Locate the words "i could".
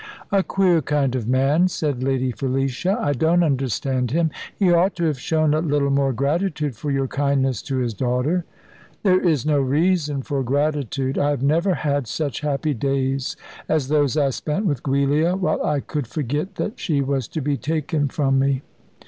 15.63-16.07